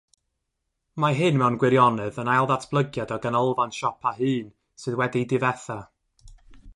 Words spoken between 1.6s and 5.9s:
gwirionedd yn ail-ddatblygiad o ganolfan siopa hŷn sydd wedi'i difetha.